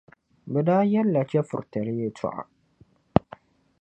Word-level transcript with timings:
Bɛ 0.51 0.59
daa 0.69 0.83
yεlila 0.91 1.21
chεfuritali 1.29 1.93
yεltɔɣa 1.99 2.43